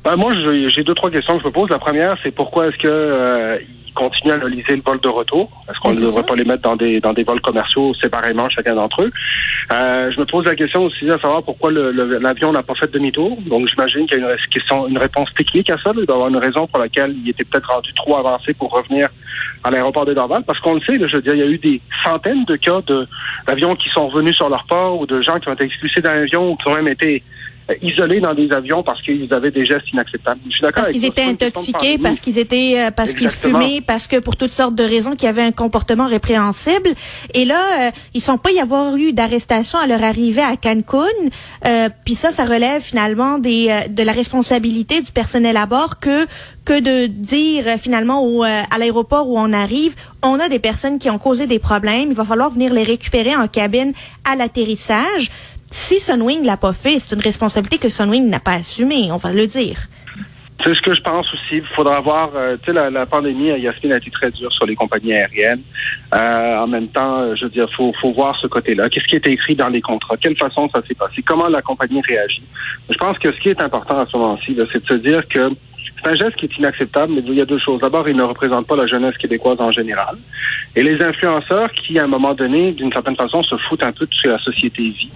Ben, 0.04 0.16
moi, 0.16 0.32
j'ai 0.34 0.84
deux, 0.84 0.94
trois 0.94 1.10
questions 1.10 1.36
que 1.36 1.42
je 1.42 1.48
me 1.48 1.52
pose. 1.52 1.68
La 1.68 1.78
première, 1.78 2.16
c'est 2.22 2.30
pourquoi 2.30 2.68
est-ce 2.68 2.76
que 2.76 2.86
euh, 2.86 3.58
continuent 3.96 4.32
à 4.32 4.36
analyser 4.36 4.76
le 4.76 4.82
vol 4.82 5.00
de 5.00 5.08
retour? 5.08 5.50
Est-ce 5.68 5.80
qu'on 5.80 5.90
ne 5.90 5.96
devrait 5.96 6.22
ça. 6.22 6.22
pas 6.22 6.36
les 6.36 6.44
mettre 6.44 6.62
dans 6.62 6.76
des 6.76 7.00
dans 7.00 7.12
des 7.12 7.24
vols 7.24 7.40
commerciaux 7.40 7.94
séparément, 7.94 8.48
chacun 8.48 8.74
d'entre 8.74 9.02
eux? 9.02 9.10
Euh, 9.72 10.12
je 10.12 10.20
me 10.20 10.24
pose 10.26 10.44
la 10.44 10.54
question 10.54 10.84
aussi 10.84 11.10
à 11.10 11.18
savoir 11.18 11.42
pourquoi 11.42 11.72
l'avion 11.72 12.52
n'a 12.52 12.62
pas 12.62 12.74
fait 12.74 12.90
demi-tour. 12.92 13.36
Donc, 13.46 13.66
j'imagine 13.68 14.06
qu'il 14.06 14.20
y 14.20 14.22
a 14.22 14.32
une, 14.32 14.38
question, 14.50 14.86
une 14.86 14.98
réponse 14.98 15.32
technique 15.34 15.70
à 15.70 15.78
ça. 15.78 15.90
Il 15.96 16.06
doit 16.06 16.14
y 16.14 16.18
avoir 16.18 16.28
une 16.28 16.36
raison 16.36 16.66
pour 16.66 16.78
laquelle 16.78 17.14
il 17.24 17.28
était 17.28 17.44
peut-être 17.44 17.72
rendu 17.72 17.92
trop 17.94 18.16
avancé 18.16 18.54
pour 18.54 18.70
revenir 18.70 19.08
à 19.64 19.70
l'aéroport 19.70 20.04
de 20.04 20.14
Dorval. 20.14 20.44
Parce 20.46 20.60
qu'on 20.60 20.74
le 20.74 20.80
sait, 20.80 20.98
là, 20.98 21.08
je 21.08 21.16
veux 21.16 21.22
dire, 21.22 21.34
il 21.34 21.40
y 21.40 21.42
a 21.42 21.46
eu 21.46 21.58
des 21.58 21.80
centaines 22.04 22.44
de 22.44 22.56
cas 22.56 22.80
de 22.86 23.08
d'avions 23.46 23.74
qui 23.74 23.88
sont 23.90 24.08
revenus 24.08 24.36
sur 24.36 24.48
leur 24.48 24.64
port 24.64 25.00
ou 25.00 25.06
de 25.06 25.20
gens 25.22 25.40
qui 25.40 25.48
ont 25.48 25.54
été 25.54 25.64
expulsés 25.64 26.00
d'un 26.00 26.22
avion 26.22 26.52
ou 26.52 26.56
qui 26.56 26.68
ont 26.68 26.74
même 26.74 26.88
été 26.88 27.22
isolés 27.82 28.20
dans 28.20 28.34
des 28.34 28.50
avions 28.52 28.82
parce 28.82 29.02
qu'ils 29.02 29.32
avaient 29.32 29.50
des 29.50 29.64
gestes 29.64 29.90
inacceptables. 29.92 30.40
Je 30.46 30.52
suis 30.52 30.62
d'accord 30.62 30.84
Parce 30.84 30.88
avec 30.88 31.00
qu'ils 31.00 31.06
étaient 31.06 31.24
intoxiqués, 31.24 31.98
parce 31.98 32.20
qu'ils 32.20 32.38
étaient, 32.38 32.74
euh, 32.78 32.90
parce 32.94 33.12
qu'ils 33.12 33.30
fumaient, 33.30 33.80
parce 33.84 34.06
que 34.06 34.18
pour 34.18 34.36
toutes 34.36 34.52
sortes 34.52 34.74
de 34.74 34.84
raisons, 34.84 35.12
qu'il 35.16 35.24
y 35.26 35.28
avait 35.28 35.42
un 35.42 35.52
comportement 35.52 36.06
répréhensible. 36.06 36.90
Et 37.34 37.44
là, 37.44 37.60
euh, 37.80 37.90
ils 38.14 38.20
sont 38.20 38.38
pas 38.38 38.52
y 38.52 38.60
avoir 38.60 38.96
eu 38.96 39.12
d'arrestation 39.12 39.78
à 39.78 39.86
leur 39.86 40.02
arrivée 40.02 40.42
à 40.42 40.56
Cancun. 40.56 40.98
Euh, 41.66 41.88
Puis 42.04 42.14
ça, 42.14 42.30
ça 42.30 42.44
relève 42.44 42.82
finalement 42.82 43.38
des, 43.38 43.68
euh, 43.70 43.88
de 43.88 44.02
la 44.02 44.12
responsabilité 44.12 45.00
du 45.00 45.10
personnel 45.12 45.56
à 45.56 45.66
bord 45.66 45.98
que 45.98 46.26
que 46.66 46.80
de 46.80 47.06
dire 47.06 47.64
euh, 47.68 47.78
finalement 47.78 48.22
au, 48.22 48.44
euh, 48.44 48.62
à 48.70 48.78
l'aéroport 48.78 49.28
où 49.30 49.38
on 49.38 49.52
arrive, 49.52 49.94
on 50.22 50.38
a 50.40 50.48
des 50.48 50.58
personnes 50.58 50.98
qui 50.98 51.08
ont 51.08 51.18
causé 51.18 51.46
des 51.46 51.60
problèmes, 51.60 52.08
il 52.10 52.14
va 52.14 52.24
falloir 52.24 52.50
venir 52.50 52.74
les 52.74 52.82
récupérer 52.82 53.34
en 53.36 53.46
cabine 53.46 53.92
à 54.30 54.36
l'atterrissage. 54.36 55.30
Si 55.70 56.00
Sunwing 56.00 56.44
l'a 56.44 56.56
pas 56.56 56.72
fait, 56.72 56.98
c'est 56.98 57.14
une 57.14 57.22
responsabilité 57.22 57.78
que 57.78 57.88
Sunwing 57.88 58.28
n'a 58.28 58.40
pas 58.40 58.54
assumée, 58.54 59.10
on 59.10 59.16
va 59.16 59.32
le 59.32 59.46
dire. 59.46 59.88
C'est 60.64 60.74
ce 60.74 60.80
que 60.80 60.94
je 60.94 61.02
pense 61.02 61.26
aussi. 61.34 61.58
Il 61.58 61.66
faudra 61.66 62.00
voir, 62.00 62.30
euh, 62.34 62.56
tu 62.56 62.66
sais, 62.66 62.72
la, 62.72 62.88
la 62.88 63.04
pandémie, 63.04 63.48
Yasmine 63.60 63.92
a 63.92 63.98
été 63.98 64.10
très 64.10 64.30
dure 64.30 64.50
sur 64.52 64.64
les 64.64 64.74
compagnies 64.74 65.12
aériennes. 65.12 65.60
Euh, 66.14 66.58
en 66.58 66.66
même 66.66 66.88
temps, 66.88 67.18
euh, 67.20 67.34
je 67.36 67.44
veux 67.44 67.50
dire, 67.50 67.68
faut, 67.76 67.92
faut 68.00 68.12
voir 68.12 68.36
ce 68.40 68.46
côté-là. 68.46 68.88
Qu'est-ce 68.88 69.06
qui 69.06 69.16
était 69.16 69.32
écrit 69.32 69.54
dans 69.54 69.68
les 69.68 69.82
contrats? 69.82 70.16
Quelle 70.16 70.36
façon 70.36 70.68
ça 70.74 70.82
s'est 70.88 70.94
passé? 70.94 71.22
Comment 71.22 71.48
la 71.48 71.62
compagnie 71.62 72.00
réagit? 72.00 72.42
Je 72.88 72.96
pense 72.96 73.18
que 73.18 73.30
ce 73.32 73.38
qui 73.38 73.50
est 73.50 73.60
important 73.60 74.00
à 74.00 74.06
ce 74.06 74.16
moment-ci, 74.16 74.56
c'est 74.72 74.82
de 74.82 74.88
se 74.88 74.94
dire 74.94 75.28
que 75.28 75.50
c'est 75.96 76.08
un 76.10 76.14
geste 76.14 76.36
qui 76.36 76.46
est 76.46 76.58
inacceptable, 76.58 77.12
mais 77.14 77.22
il 77.26 77.34
y 77.34 77.40
a 77.40 77.44
deux 77.44 77.58
choses. 77.58 77.80
D'abord, 77.80 78.08
il 78.08 78.16
ne 78.16 78.22
représente 78.22 78.66
pas 78.66 78.76
la 78.76 78.86
jeunesse 78.86 79.16
québécoise 79.16 79.60
en 79.60 79.70
général. 79.70 80.16
Et 80.74 80.82
les 80.82 81.02
influenceurs 81.02 81.72
qui, 81.72 81.98
à 81.98 82.04
un 82.04 82.06
moment 82.06 82.34
donné, 82.34 82.72
d'une 82.72 82.92
certaine 82.92 83.16
façon, 83.16 83.42
se 83.42 83.56
foutent 83.56 83.82
un 83.82 83.92
peu 83.92 84.06
de 84.06 84.14
ce 84.14 84.22
que 84.22 84.28
la 84.28 84.38
société 84.38 84.82
vit, 84.82 85.10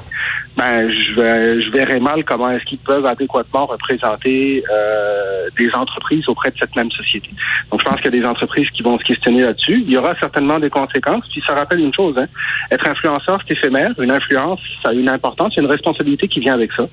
ben, 0.56 0.88
je, 0.90 1.60
je 1.60 1.70
verrais 1.70 2.00
mal 2.00 2.24
comment 2.24 2.50
est-ce 2.50 2.64
qu'ils 2.64 2.78
peuvent 2.78 3.04
adéquatement 3.04 3.66
représenter 3.66 4.64
euh, 4.72 5.48
des 5.58 5.70
entreprises 5.74 6.28
auprès 6.28 6.50
de 6.50 6.56
cette 6.58 6.74
même 6.76 6.90
société. 6.90 7.30
Donc, 7.70 7.80
je 7.80 7.84
pense 7.84 7.96
qu'il 7.96 8.14
y 8.14 8.18
a 8.18 8.20
des 8.20 8.26
entreprises 8.26 8.70
qui 8.70 8.82
vont 8.82 8.98
se 8.98 9.04
questionner 9.04 9.42
là-dessus. 9.42 9.82
Il 9.86 9.90
y 9.90 9.98
aura 9.98 10.14
certainement 10.18 10.58
des 10.58 10.70
conséquences. 10.70 11.24
Puis, 11.30 11.42
ça 11.46 11.54
rappelle 11.54 11.80
une 11.80 11.94
chose, 11.94 12.16
hein. 12.16 12.26
être 12.70 12.86
influenceur, 12.88 13.40
c'est 13.46 13.52
éphémère. 13.52 13.92
Une 14.00 14.10
influence, 14.10 14.60
ça 14.82 14.90
a 14.90 14.92
une 14.94 15.08
importance, 15.08 15.56
une 15.56 15.66
responsabilité 15.66 16.26
qui 16.26 16.40
vient 16.40 16.54
avec 16.54 16.72
ça. 16.72 16.88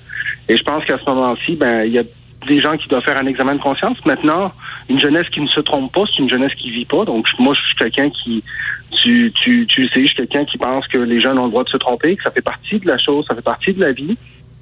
Et 0.49 0.57
je 0.57 0.63
pense 0.63 0.83
qu'à 0.83 0.97
ce 0.97 1.05
moment-ci, 1.05 1.55
ben, 1.55 1.83
il 1.83 1.93
y 1.93 1.99
a 1.99 2.03
des 2.47 2.59
gens 2.61 2.77
qui 2.77 2.87
doivent 2.87 3.03
faire 3.03 3.17
un 3.17 3.25
examen 3.27 3.55
de 3.55 3.61
conscience. 3.61 3.97
Maintenant, 4.05 4.51
une 4.89 4.99
jeunesse 4.99 5.27
qui 5.29 5.41
ne 5.41 5.47
se 5.47 5.59
trompe 5.59 5.93
pas, 5.93 6.03
c'est 6.07 6.21
une 6.21 6.29
jeunesse 6.29 6.53
qui 6.55 6.71
vit 6.71 6.85
pas. 6.85 7.05
Donc, 7.05 7.27
moi, 7.39 7.53
je 7.53 7.61
suis 7.61 7.75
quelqu'un 7.75 8.09
qui, 8.09 8.43
tu, 8.91 9.31
tu, 9.33 9.67
sais, 9.69 10.01
je 10.01 10.05
suis 10.05 10.15
quelqu'un 10.15 10.45
qui 10.45 10.57
pense 10.57 10.87
que 10.87 10.97
les 10.97 11.19
jeunes 11.19 11.37
ont 11.37 11.45
le 11.45 11.51
droit 11.51 11.63
de 11.63 11.69
se 11.69 11.77
tromper, 11.77 12.15
que 12.15 12.23
ça 12.23 12.31
fait 12.31 12.41
partie 12.41 12.79
de 12.79 12.87
la 12.87 12.97
chose, 12.97 13.25
ça 13.27 13.35
fait 13.35 13.41
partie 13.41 13.73
de 13.73 13.81
la 13.81 13.91
vie. 13.91 14.17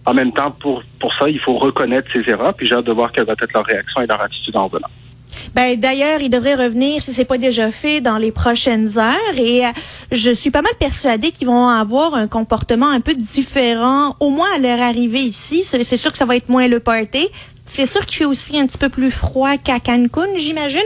En 0.05 0.13
même 0.13 0.33
temps, 0.33 0.51
pour, 0.51 0.83
pour 0.99 1.13
ça, 1.15 1.29
il 1.29 1.39
faut 1.39 1.57
reconnaître 1.57 2.11
ses 2.11 2.29
erreurs, 2.29 2.53
puis 2.53 2.67
j'ai 2.67 2.75
hâte 2.75 2.85
de 2.85 2.91
voir 2.91 3.11
quelle 3.11 3.25
va 3.25 3.33
être 3.33 3.53
leur 3.53 3.65
réaction 3.65 4.01
et 4.01 4.07
leur 4.07 4.21
attitude 4.21 4.55
en 4.55 4.67
venant. 4.67 4.89
Ben 5.53 5.79
d'ailleurs, 5.79 6.19
il 6.21 6.29
devrait 6.29 6.55
revenir 6.55 7.01
si 7.01 7.13
c'est 7.13 7.25
pas 7.25 7.37
déjà 7.37 7.71
fait 7.71 8.01
dans 8.01 8.17
les 8.17 8.31
prochaines 8.31 8.97
heures 8.97 9.37
et 9.37 9.65
euh, 9.65 9.69
je 10.11 10.31
suis 10.31 10.51
pas 10.51 10.61
mal 10.61 10.73
persuadée 10.79 11.31
qu'ils 11.31 11.47
vont 11.47 11.67
avoir 11.67 12.13
un 12.15 12.27
comportement 12.27 12.89
un 12.89 12.99
peu 12.99 13.13
différent 13.13 14.15
au 14.19 14.31
moins 14.31 14.47
à 14.55 14.59
leur 14.59 14.81
arrivée 14.81 15.21
ici, 15.21 15.63
c'est 15.63 15.97
sûr 15.97 16.11
que 16.11 16.17
ça 16.17 16.25
va 16.25 16.35
être 16.35 16.49
moins 16.49 16.67
le 16.67 16.79
party. 16.79 17.27
C'est 17.67 17.87
sûr 17.87 18.05
qu'il 18.05 18.17
fait 18.17 18.25
aussi 18.25 18.59
un 18.59 18.67
petit 18.67 18.77
peu 18.77 18.89
plus 18.89 19.09
froid 19.11 19.57
qu'à 19.57 19.79
Cancun, 19.79 20.27
j'imagine, 20.37 20.79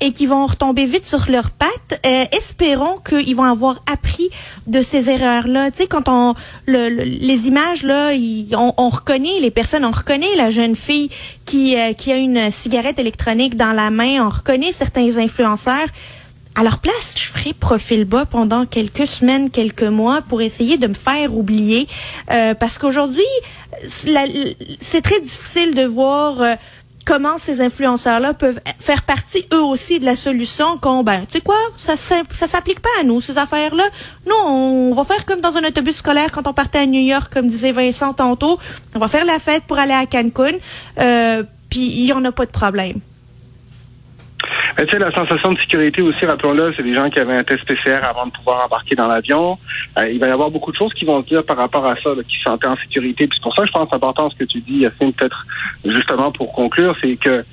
et 0.00 0.12
qu'ils 0.12 0.28
vont 0.28 0.46
retomber 0.46 0.84
vite 0.84 1.06
sur 1.06 1.30
leurs 1.30 1.50
pattes. 1.52 2.00
Euh, 2.04 2.24
espérons 2.36 2.98
qu'ils 3.08 3.36
vont 3.36 3.44
avoir 3.44 3.80
appris 3.90 4.28
de 4.66 4.82
ces 4.82 5.10
erreurs-là. 5.10 5.70
Tu 5.70 5.82
sais, 5.82 5.86
quand 5.86 6.08
on 6.08 6.34
le, 6.66 6.88
le- 6.88 7.04
les 7.04 7.46
images 7.46 7.82
là, 7.84 8.10
on, 8.58 8.72
on 8.76 8.88
reconnaît 8.88 9.40
les 9.40 9.50
personnes, 9.52 9.84
on 9.84 9.92
reconnaît 9.92 10.34
la 10.36 10.50
jeune 10.50 10.74
fille 10.76 11.08
qui 11.44 11.76
euh, 11.78 11.92
qui 11.92 12.10
a 12.12 12.16
une 12.16 12.50
cigarette 12.50 12.98
électronique 12.98 13.56
dans 13.56 13.72
la 13.72 13.90
main, 13.90 14.26
on 14.26 14.30
reconnaît 14.30 14.72
certains 14.72 15.16
influenceurs. 15.18 15.86
À 16.54 16.62
leur 16.62 16.78
place, 16.78 17.14
je 17.16 17.24
ferais 17.24 17.52
profil 17.52 18.04
bas 18.04 18.26
pendant 18.26 18.64
quelques 18.64 19.06
semaines, 19.06 19.50
quelques 19.50 19.82
mois 19.82 20.22
pour 20.22 20.40
essayer 20.40 20.78
de 20.78 20.86
me 20.86 20.94
faire 20.94 21.36
oublier. 21.36 21.88
Euh, 22.30 22.54
parce 22.54 22.78
qu'aujourd'hui, 22.78 23.24
c'est 23.88 25.00
très 25.02 25.20
difficile 25.20 25.74
de 25.74 25.84
voir 25.84 26.40
euh, 26.40 26.54
comment 27.04 27.38
ces 27.38 27.60
influenceurs-là 27.60 28.34
peuvent 28.34 28.60
faire 28.78 29.02
partie 29.02 29.44
eux 29.52 29.62
aussi 29.62 29.98
de 29.98 30.04
la 30.04 30.14
solution 30.14 30.78
quand, 30.78 31.02
ben, 31.02 31.20
tu 31.26 31.38
sais 31.38 31.40
quoi, 31.40 31.56
ça, 31.76 31.96
ça 31.96 32.48
s'applique 32.48 32.80
pas 32.80 32.88
à 33.00 33.04
nous, 33.04 33.20
ces 33.20 33.36
affaires-là. 33.36 33.84
Nous, 34.26 34.34
on 34.46 34.92
va 34.94 35.02
faire 35.02 35.24
comme 35.26 35.40
dans 35.40 35.56
un 35.56 35.64
autobus 35.64 35.96
scolaire 35.96 36.30
quand 36.30 36.46
on 36.46 36.54
partait 36.54 36.78
à 36.78 36.86
New 36.86 37.00
York, 37.00 37.32
comme 37.32 37.48
disait 37.48 37.72
Vincent 37.72 38.12
tantôt. 38.14 38.58
On 38.94 39.00
va 39.00 39.08
faire 39.08 39.24
la 39.24 39.40
fête 39.40 39.64
pour 39.64 39.78
aller 39.78 39.92
à 39.92 40.06
Cancun, 40.06 40.52
euh, 41.00 41.42
puis 41.68 41.80
il 41.80 42.06
y 42.06 42.12
en 42.12 42.24
a 42.24 42.30
pas 42.30 42.46
de 42.46 42.52
problème. 42.52 43.00
Tu 44.76 44.88
sais, 44.88 44.98
la 44.98 45.12
sensation 45.12 45.52
de 45.52 45.58
sécurité 45.58 46.02
aussi, 46.02 46.26
rappelons-le, 46.26 46.72
c'est 46.76 46.82
des 46.82 46.94
gens 46.94 47.08
qui 47.10 47.20
avaient 47.20 47.36
un 47.36 47.44
test 47.44 47.64
PCR 47.64 48.04
avant 48.04 48.26
de 48.26 48.32
pouvoir 48.32 48.64
embarquer 48.66 48.94
dans 48.94 49.08
l'avion. 49.08 49.58
Euh, 49.98 50.10
il 50.10 50.18
va 50.18 50.28
y 50.28 50.30
avoir 50.30 50.50
beaucoup 50.50 50.72
de 50.72 50.76
choses 50.76 50.92
qui 50.94 51.04
vont 51.04 51.22
se 51.22 51.28
dire 51.28 51.44
par 51.44 51.56
rapport 51.56 51.86
à 51.86 51.96
ça, 51.96 52.10
qui 52.28 52.36
se 52.36 52.42
sentaient 52.42 52.66
en 52.66 52.76
sécurité. 52.76 53.26
Puis 53.26 53.38
pour 53.42 53.54
ça 53.54 53.64
je 53.64 53.72
pense 53.72 53.92
important 53.92 54.30
ce 54.30 54.36
que 54.36 54.44
tu 54.44 54.60
dis, 54.60 54.78
Yacine, 54.78 55.12
peut-être 55.12 55.46
justement 55.84 56.32
pour 56.32 56.52
conclure, 56.52 56.96
c'est 57.00 57.16
que 57.16 57.44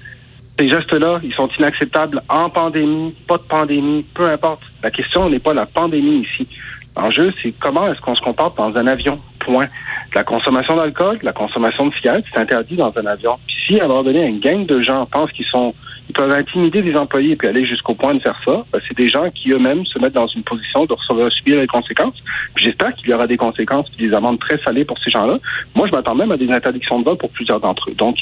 ces 0.59 0.69
gestes-là, 0.69 1.19
ils 1.23 1.33
sont 1.33 1.49
inacceptables 1.57 2.21
en 2.29 2.49
pandémie, 2.49 3.15
pas 3.27 3.37
de 3.37 3.43
pandémie, 3.43 4.05
peu 4.13 4.29
importe. 4.29 4.61
La 4.83 4.91
question 4.91 5.29
n'est 5.29 5.39
pas 5.39 5.53
la 5.53 5.65
pandémie 5.65 6.21
ici. 6.21 6.47
L'enjeu, 6.95 7.33
c'est 7.41 7.53
comment 7.59 7.91
est-ce 7.91 8.01
qu'on 8.01 8.15
se 8.15 8.21
comporte 8.21 8.57
dans 8.57 8.75
un 8.75 8.85
avion, 8.85 9.19
point. 9.39 9.67
La 10.13 10.23
consommation 10.23 10.75
d'alcool, 10.75 11.19
la 11.23 11.31
consommation 11.31 11.87
de 11.87 11.93
cigarettes, 11.95 12.25
c'est 12.31 12.39
interdit 12.39 12.75
dans 12.75 12.93
un 12.95 13.05
avion. 13.05 13.39
Puis 13.71 13.77
si, 13.77 13.81
à 13.81 13.85
un 13.85 14.03
donné, 14.03 14.25
une 14.25 14.39
gang 14.39 14.65
de 14.65 14.81
gens 14.81 15.05
pensent 15.05 15.31
qu'ils 15.31 15.45
sont 15.45 15.73
ils 16.09 16.13
peuvent 16.13 16.31
intimider 16.31 16.81
des 16.81 16.93
employés 16.97 17.31
et 17.31 17.35
puis 17.37 17.47
aller 17.47 17.65
jusqu'au 17.65 17.93
point 17.93 18.13
de 18.13 18.19
faire 18.19 18.37
ça. 18.43 18.65
Ben, 18.73 18.81
c'est 18.85 18.97
des 18.97 19.07
gens 19.07 19.29
qui 19.33 19.53
eux-mêmes 19.53 19.85
se 19.85 19.97
mettent 19.97 20.11
dans 20.11 20.27
une 20.27 20.43
position 20.43 20.85
de 20.85 21.29
subir 21.29 21.61
les 21.61 21.67
conséquences. 21.67 22.21
j'espère 22.57 22.93
qu'il 22.95 23.07
y 23.07 23.13
aura 23.13 23.27
des 23.27 23.37
conséquences 23.37 23.87
et 23.97 24.07
des 24.07 24.13
amendes 24.13 24.37
très 24.39 24.57
salées 24.57 24.83
pour 24.83 24.99
ces 24.99 25.09
gens-là. 25.09 25.39
Moi, 25.73 25.87
je 25.87 25.93
m'attends 25.93 26.15
même 26.15 26.33
à 26.33 26.35
des 26.35 26.51
interdictions 26.51 26.99
de 26.99 27.05
vol 27.05 27.15
pour 27.15 27.29
plusieurs 27.29 27.61
d'entre 27.61 27.89
eux. 27.89 27.93
Donc, 27.93 28.17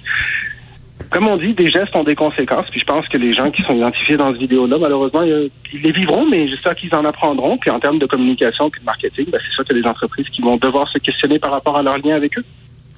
comme 1.09 1.27
on 1.27 1.37
dit, 1.37 1.53
des 1.53 1.71
gestes 1.71 1.95
ont 1.95 2.03
des 2.03 2.13
conséquences. 2.13 2.69
Puis 2.69 2.81
je 2.81 2.85
pense 2.85 3.07
que 3.07 3.17
les 3.17 3.33
gens 3.33 3.49
qui 3.49 3.63
sont 3.63 3.73
identifiés 3.73 4.17
dans 4.17 4.31
cette 4.31 4.41
vidéo-là, 4.41 4.77
malheureusement, 4.79 5.23
ils 5.23 5.49
les 5.81 5.91
vivront, 5.91 6.29
mais 6.29 6.45
j'espère 6.47 6.75
qu'ils 6.75 6.93
en 6.93 7.05
apprendront. 7.05 7.57
Puis 7.57 7.71
en 7.71 7.79
termes 7.79 7.97
de 7.97 8.05
communication 8.05 8.67
et 8.67 8.79
de 8.79 8.85
marketing, 8.85 9.25
ben, 9.31 9.39
c'est 9.43 9.51
sûr 9.51 9.65
a 9.67 9.73
des 9.73 9.87
entreprises 9.87 10.29
qui 10.29 10.43
vont 10.43 10.57
devoir 10.57 10.87
se 10.89 10.99
questionner 10.99 11.39
par 11.39 11.49
rapport 11.49 11.75
à 11.75 11.81
leur 11.81 11.97
lien 11.97 12.15
avec 12.15 12.37
eux. 12.37 12.45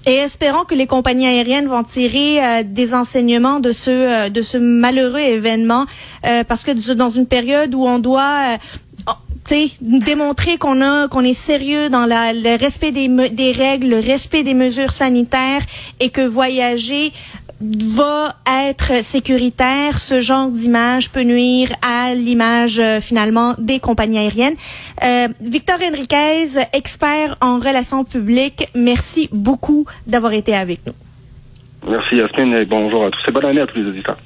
Et 0.08 0.13
espérons 0.15 0.63
que 0.63 0.74
les 0.74 0.88
compagnies 0.88 1.27
aériennes 1.27 1.67
vont 1.67 1.84
tirer 1.84 2.43
euh, 2.43 2.63
des 2.65 2.93
enseignements 2.93 3.60
de 3.60 3.72
ce 3.72 3.91
euh, 3.91 4.29
de 4.29 4.41
ce 4.41 4.58
malheureux 4.58 5.20
événement, 5.20 5.86
euh, 6.25 6.43
parce 6.43 6.63
que 6.63 6.72
dans 6.93 7.12
une 7.12 7.27
période 7.27 7.75
où 7.75 7.84
on 7.84 8.00
doit 8.00 8.58
oh, 9.08 9.12
démontrer 9.81 10.58
qu'on 10.58 10.81
a 10.81 11.08
qu'on 11.08 11.24
est 11.24 11.36
sérieux 11.36 11.89
dans 11.89 12.08
la, 12.08 12.34
le 12.34 12.58
respect 12.60 12.91
des, 12.91 13.10
des 13.29 13.51
règles, 13.51 13.89
le 13.89 14.00
respect 14.00 14.41
des 14.41 14.55
mesures 14.55 14.91
sanitaires 14.91 15.62
et 16.00 16.10
que 16.10 16.22
voyager 16.22 17.12
va 17.62 18.36
être 18.68 18.94
sécuritaire, 19.03 20.00
ce 20.00 20.22
genre 20.22 20.50
d'image 20.50 21.12
peut 21.12 21.24
nuire 21.24 21.70
à 21.82 22.13
l'image 22.13 22.80
euh, 22.80 23.00
finalement 23.00 23.53
des 23.58 23.80
compagnies 23.80 24.20
aériennes. 24.20 24.56
Euh, 25.03 25.27
Victor 25.39 25.77
Enriquez, 25.82 26.60
expert 26.74 27.38
en 27.41 27.60
relations 27.60 28.03
publiques, 28.03 28.68
merci 28.75 29.30
beaucoup 29.32 29.86
d'avoir 30.08 30.34
été 30.34 30.56
avec 30.56 30.86
nous. 30.86 30.94
Merci 31.88 32.18
Yasmine 32.18 32.53
et 32.53 32.65
bonjour 32.65 33.06
à 33.06 33.12
tous 33.12 33.20
et 33.27 33.32
bonne 33.32 33.46
année 33.46 33.62
à 33.62 33.68
tous 33.68 33.77
les 33.77 33.86
auditeurs. 33.86 34.18